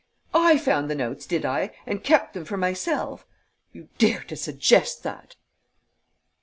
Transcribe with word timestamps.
I 0.33 0.57
found 0.57 0.89
the 0.89 0.95
notes, 0.95 1.27
did 1.27 1.45
I, 1.45 1.75
and 1.85 2.03
kept 2.03 2.33
them 2.33 2.43
for 2.43 2.57
myself? 2.57 3.23
You 3.71 3.87
dare 3.99 4.23
to 4.23 4.35
suggest 4.35 5.03
that!" 5.03 5.35